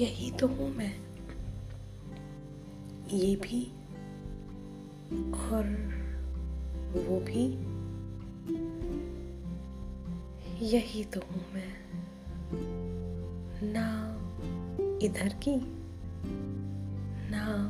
[0.00, 0.96] यही तो हूँ मैं।
[3.08, 3.72] ये भी
[5.34, 5.64] और
[6.92, 7.78] वो भी।
[10.66, 11.74] यही तो हूँ मैं।
[13.62, 14.14] ना
[15.06, 15.56] इधर की,
[17.30, 17.68] ना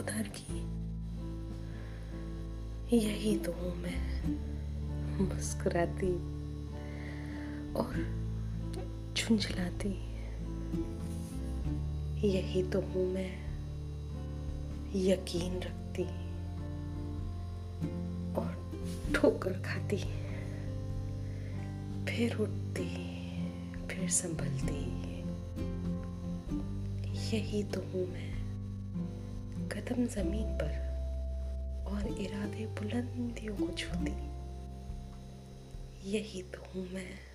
[0.00, 0.60] उधर की।
[2.96, 4.28] यही तो हूँ मैं,
[5.18, 6.14] मुस्कुराती
[7.72, 7.94] और
[9.16, 10.11] झुंझलाती।
[12.24, 13.42] यही तो हूँ मैं।
[14.94, 16.04] यकीन रखती
[18.34, 18.72] और
[19.14, 19.96] ठोकर खाती।
[22.04, 22.88] फिर उठती,
[23.86, 25.02] फिर संभलती।
[27.36, 28.32] यही तो हूँ मैं।
[29.68, 30.92] कदम ज़मीन पर
[31.88, 34.32] और इरादे बुलंदियों को छूती।
[36.10, 37.32] यही तो हूँ मैं।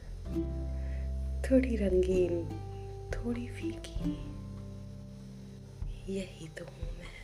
[1.42, 2.64] थोड़ी रंगीन
[3.13, 4.11] थोड़ी फीकी।
[6.13, 7.17] यही तो हूँ मैं।